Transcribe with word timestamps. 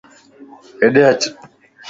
ھيڏي 0.79 1.01
اچ 1.11 1.21